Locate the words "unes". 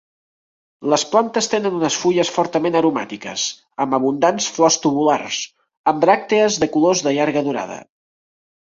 1.79-1.97